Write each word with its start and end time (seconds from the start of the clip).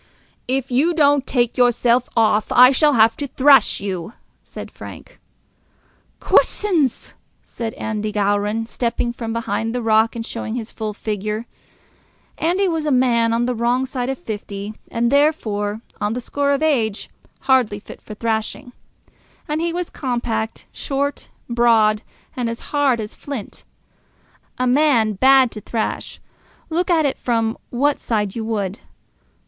"If 0.47 0.71
you 0.71 0.95
don't 0.95 1.27
take 1.27 1.57
yourself 1.57 2.09
off, 2.17 2.51
I 2.51 2.71
shall 2.71 2.93
have 2.93 3.15
to 3.17 3.27
thrash 3.27 3.79
you," 3.79 4.13
said 4.41 4.71
Frank. 4.71 5.19
"Coosins!" 6.19 7.13
said 7.43 7.75
Andy 7.75 8.11
Gowran, 8.11 8.65
stepping 8.65 9.13
from 9.13 9.31
behind 9.31 9.75
the 9.75 9.81
rock 9.83 10.15
and 10.15 10.25
showing 10.25 10.55
his 10.55 10.71
full 10.71 10.95
figure. 10.95 11.45
Andy 12.39 12.67
was 12.67 12.87
a 12.87 12.91
man 12.91 13.31
on 13.31 13.45
the 13.45 13.53
wrong 13.53 13.85
side 13.85 14.09
of 14.09 14.17
fifty, 14.17 14.73
and 14.89 15.11
therefore, 15.11 15.81
on 16.01 16.13
the 16.13 16.19
score 16.19 16.51
of 16.51 16.63
age, 16.63 17.11
hardly 17.41 17.79
fit 17.79 18.01
for 18.01 18.15
thrashing. 18.15 18.71
And 19.47 19.61
he 19.61 19.71
was 19.71 19.91
compact, 19.91 20.65
short, 20.71 21.29
broad, 21.47 22.01
and 22.35 22.49
as 22.49 22.71
hard 22.73 22.99
as 22.99 23.13
flint; 23.13 23.65
a 24.57 24.65
man 24.65 25.13
bad 25.13 25.51
to 25.51 25.61
thrash, 25.61 26.19
look 26.71 26.89
at 26.89 27.05
it 27.05 27.19
from 27.19 27.55
what 27.69 27.99
side 27.99 28.35
you 28.35 28.43
would. 28.45 28.79